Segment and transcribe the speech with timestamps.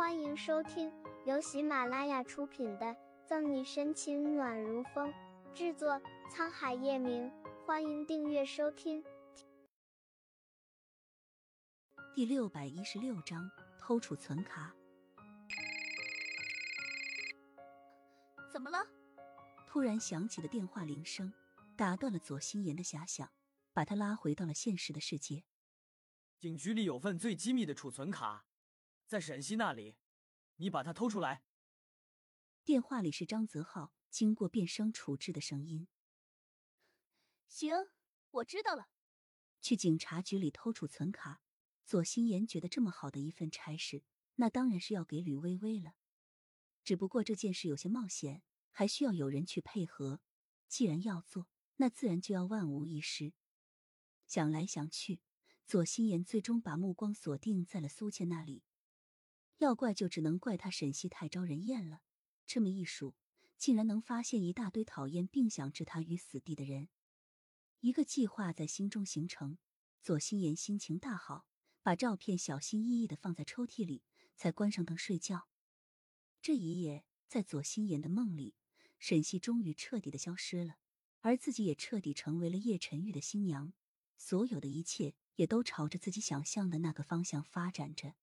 [0.00, 0.90] 欢迎收听
[1.26, 2.86] 由喜马拉雅出品的
[3.26, 5.12] 《赠你深情暖如风》，
[5.52, 6.00] 制作
[6.32, 7.30] 沧海夜明。
[7.66, 9.04] 欢迎订阅收听。
[12.14, 14.74] 第六百一十六章偷储存卡。
[18.50, 18.78] 怎么了？
[19.68, 21.30] 突然响起的电话铃声
[21.76, 23.30] 打断了左心言的遐想，
[23.74, 25.44] 把他拉回到了现实的世界。
[26.38, 28.46] 警局里有份最机密的储存卡。
[29.10, 29.96] 在沈西那里，
[30.54, 31.42] 你把它偷出来。
[32.62, 35.88] 电话里是张泽浩经过变声处置的声音。
[37.48, 37.74] 行，
[38.30, 38.88] 我知道了。
[39.60, 41.42] 去警察局里偷储存卡，
[41.84, 44.04] 左心言觉得这么好的一份差事，
[44.36, 45.96] 那当然是要给吕薇薇了。
[46.84, 50.20] 只不过这件事有些冒险，还需要有人去配合。
[50.68, 51.48] 既然要做，
[51.78, 53.32] 那自然就要万无一失。
[54.28, 55.20] 想来想去，
[55.66, 58.62] 左心言最终把目光锁定在了苏倩那里。
[59.60, 62.00] 要怪就只能怪他沈西太招人厌了，
[62.46, 63.14] 这么一数，
[63.58, 66.88] 竟然能发现一大堆讨厌并想置他于死地的人。
[67.80, 69.58] 一个计划在心中形成，
[70.00, 71.44] 左心言心情大好，
[71.82, 74.02] 把照片小心翼翼的放在抽屉里，
[74.34, 75.48] 才关上灯睡觉。
[76.40, 78.54] 这一夜，在左心言的梦里，
[78.98, 80.76] 沈西终于彻底的消失了，
[81.20, 83.74] 而自己也彻底成为了叶晨玉的新娘，
[84.16, 88.14] 所有的一切也都朝着自己想象的那个方向发展着。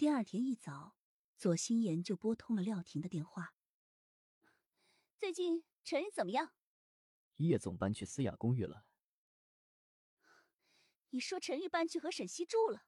[0.00, 0.96] 第二天一早，
[1.36, 3.54] 左心言就拨通了廖婷的电话。
[5.18, 6.54] 最近陈玉怎么样？
[7.36, 8.86] 叶总搬去思雅公寓了。
[11.10, 12.86] 你说陈玉搬去和沈西住了？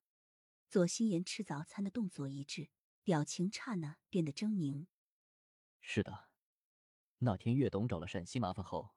[0.70, 2.70] 左心言吃早餐的动作一致，
[3.02, 4.86] 表情刹那变得狰狞。
[5.83, 6.30] 是的，
[7.18, 8.94] 那天岳董找了沈西麻烦后，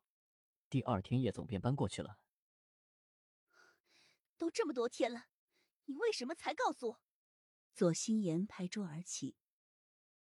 [0.70, 2.18] 第二天叶总便搬过去了。
[4.38, 5.28] 都这么多天了，
[5.84, 7.05] 你为什么才告诉我？
[7.76, 9.36] 左心言拍桌而起，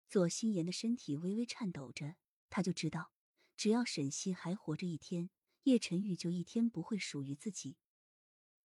[0.07, 2.15] 左心言的身体微微颤抖着，
[2.47, 3.11] 他就知道，
[3.57, 5.31] 只要沈西还活着一天，
[5.63, 7.77] 叶晨玉就一天不会属于自己。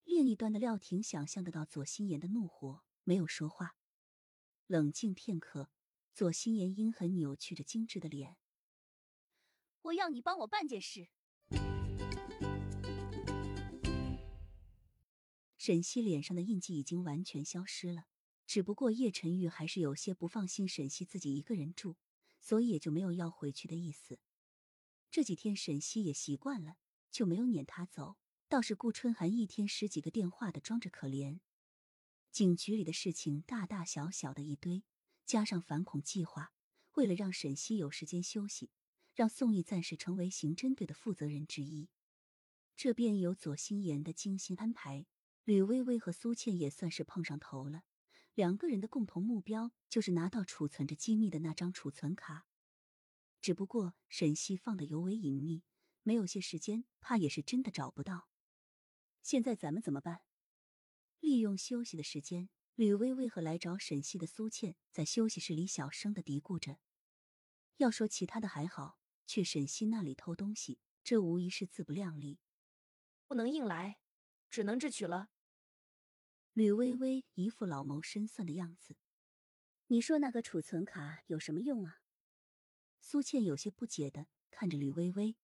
[0.04, 3.78] 另一端的廖婷想象得到左心言的怒火，没有说话。
[4.66, 5.70] 冷静片刻，
[6.12, 8.36] 左心言阴狠扭曲着精致的脸
[9.80, 11.08] ：“我要你帮我办件事。”
[15.56, 18.08] 沈西脸上的印记已经完全消失了。
[18.46, 21.96] 只不过叶晨玉还是有些不放心沈西自己一个人住，
[22.40, 24.18] 所以也就没有要回去的意思。
[25.10, 26.76] 这几天沈西也习惯了，
[27.10, 28.16] 就没有撵他走。
[28.48, 31.40] 倒是顾春寒一天十几个电话的装着可怜。
[32.30, 34.84] 警局里的事情大大小小的一堆，
[35.24, 36.52] 加上反恐计划，
[36.92, 38.70] 为了让沈西有时间休息，
[39.14, 41.88] 让宋毅暂时成为刑侦队的负责人之一，
[42.76, 45.06] 这便有左心言的精心安排。
[45.44, 47.84] 吕薇薇和苏倩也算是碰上头了。
[48.34, 52.46] 两个人的共同目标就是拿到储存着机密的那张储存卡，
[53.40, 55.62] 只不过沈西放的尤为隐秘，
[56.02, 58.28] 没有些时间，怕也是真的找不到。
[59.22, 60.22] 现在咱们怎么办？
[61.20, 66.78] 利用休息的时间，吕薇薇和来找沈西的苏倩在休息室里小声的嘀咕着。
[67.76, 72.40] 要说其他的还好，去沈西那里偷东西，这无疑是自不量力。
[73.26, 74.00] 不能硬来，
[74.50, 75.30] 只能智取了。
[76.54, 78.94] 吕微微一副老谋深算的样子，
[79.88, 82.00] 你说那个储存卡有什么用啊？
[83.00, 85.34] 苏倩有些不解的看着吕微微。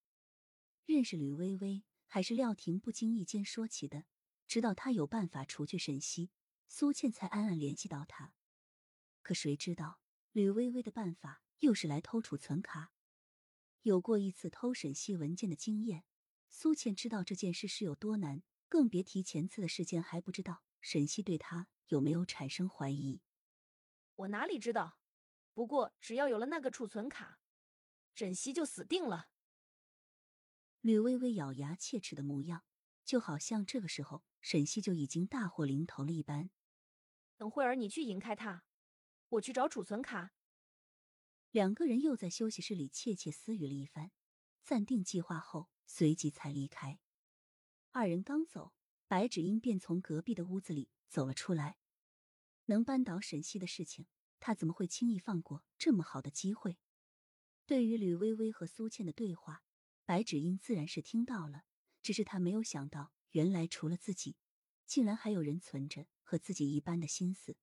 [0.87, 4.05] 认识吕微微还是廖婷不经意间说起的，
[4.47, 6.31] 知道他有办法除去沈西，
[6.69, 8.33] 苏倩才暗暗联系到他。
[9.23, 9.99] 可谁知道
[10.31, 12.93] 吕微微的办法又是来偷储存卡？
[13.83, 16.05] 有过一次偷沈西文件的经验，
[16.49, 20.63] 苏倩知道这件事是有多难，更别提前次的事件还不知道。
[20.81, 23.21] 沈西对他有没有产生怀疑？
[24.17, 24.99] 我哪里知道？
[25.53, 27.41] 不过只要有了那个储存卡，
[28.15, 29.31] 沈西就死定了。
[30.81, 32.65] 吕微微咬牙切齿的模样，
[33.05, 36.51] 就好像这个时候沈西就已经大祸临头了一般。
[37.37, 38.65] 等会儿你去引开他，
[39.29, 40.33] 我去找储存卡。
[41.51, 44.13] 两个人又在休息室里窃窃私语了一番，
[44.63, 47.01] 暂定计划后，随即才离开。
[47.91, 48.73] 二人刚走。
[49.11, 51.79] 白芷英便从隔壁的屋子里走了出来。
[52.67, 54.07] 能扳倒沈西的事情，
[54.39, 56.79] 他怎么会轻易放过这么好的机会？
[57.67, 59.65] 对于吕薇薇和苏倩的对话，
[60.05, 61.65] 白芷英自然是听到了，
[62.01, 64.37] 只是他没有想到，原来除了自己，
[64.87, 67.57] 竟然还有人存着和自己一般的心思。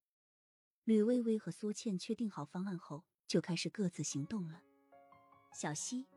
[0.83, 4.61] 吕薇薇和苏倩确定好方案后，就开始各自行动了。
[5.53, 6.09] 小西，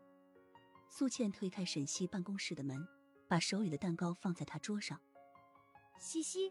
[0.89, 2.85] 苏倩推开沈西办公室的门，
[3.29, 5.01] 把手里的蛋糕放在他桌上。
[6.01, 6.51] 西西，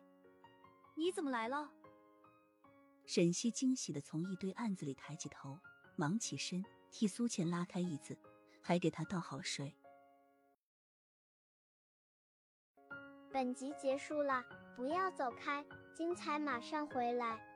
[0.96, 1.72] 你怎么来了？
[3.08, 5.58] 沈西惊喜的从一堆案子里抬起头，
[5.96, 8.16] 忙起身替苏倩拉开椅子，
[8.62, 9.76] 还给她倒好水。
[13.32, 15.66] 本集结束了，不要走开，
[15.96, 17.49] 精彩马上回来。